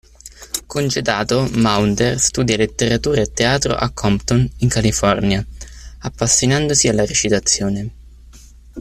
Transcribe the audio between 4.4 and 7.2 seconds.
in California, appassionandosi alla